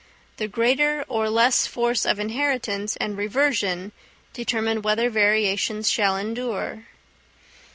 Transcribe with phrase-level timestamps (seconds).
[0.37, 3.91] The greater or less force of inheritance and reversion
[4.33, 6.87] determine whether variations shall endure.